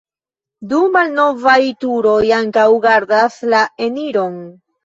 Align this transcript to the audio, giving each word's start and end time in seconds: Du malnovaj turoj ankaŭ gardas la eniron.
Du 0.71 0.79
malnovaj 0.95 1.59
turoj 1.85 2.23
ankaŭ 2.39 2.65
gardas 2.89 3.39
la 3.55 3.61
eniron. 3.91 4.43